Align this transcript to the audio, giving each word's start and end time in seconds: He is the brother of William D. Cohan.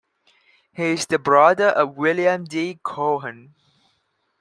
He 0.73 0.85
is 0.93 1.05
the 1.05 1.19
brother 1.19 1.67
of 1.67 1.95
William 1.95 2.45
D. 2.45 2.79
Cohan. 2.81 3.53